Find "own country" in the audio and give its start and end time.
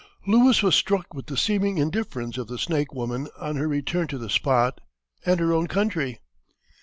5.53-6.17